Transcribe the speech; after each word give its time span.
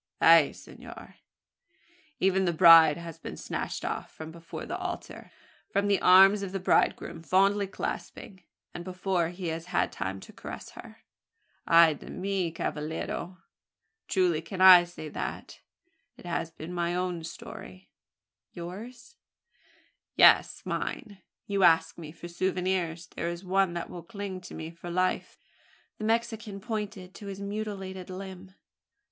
"Ay 0.19 0.51
senor! 0.51 1.17
Even 2.19 2.45
the 2.45 2.51
bride 2.53 2.97
has 2.97 3.19
been 3.19 3.37
snatched 3.37 3.85
off, 3.85 4.11
from 4.11 4.31
before 4.31 4.65
the 4.65 4.75
altar 4.75 5.29
from 5.69 5.87
the 5.87 6.01
arms 6.01 6.41
of 6.41 6.51
the 6.51 6.59
bridegroom 6.59 7.21
fondly 7.21 7.67
clasping, 7.67 8.41
and 8.73 8.83
before 8.83 9.29
he 9.29 9.49
has 9.49 9.65
had 9.67 9.91
time 9.91 10.19
to 10.19 10.33
caress 10.33 10.71
her! 10.71 11.03
Ay 11.67 11.93
de 11.93 12.09
mi, 12.09 12.49
cavallero! 12.49 13.37
Truly 14.07 14.41
can 14.41 14.59
I 14.59 14.85
say 14.85 15.07
that: 15.09 15.59
it 16.17 16.25
has 16.25 16.49
been 16.49 16.73
my 16.73 16.95
own 16.95 17.23
story." 17.23 17.91
"Yours?" 18.53 19.17
"Yes 20.15 20.63
mine. 20.65 21.21
You 21.45 21.61
ask 21.61 21.99
me 21.99 22.11
for 22.11 22.27
souvenirs. 22.27 23.05
There 23.05 23.29
is 23.29 23.45
one 23.45 23.75
that 23.75 23.87
will 23.91 24.01
cling 24.01 24.41
to 24.49 24.55
me 24.55 24.71
for 24.71 24.89
life!" 24.89 25.37
The 25.99 26.05
Mexican 26.05 26.59
pointed 26.59 27.13
to 27.13 27.27
his 27.27 27.39
mutilated 27.39 28.09
limb. 28.09 28.55